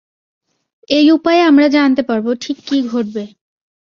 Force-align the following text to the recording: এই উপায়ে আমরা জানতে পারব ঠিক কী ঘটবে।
এই 0.89 1.05
উপায়ে 1.11 1.41
আমরা 1.41 1.67
জানতে 1.67 2.01
পারব 2.03 2.25
ঠিক 2.41 2.57
কী 2.65 2.77
ঘটবে। 2.87 3.23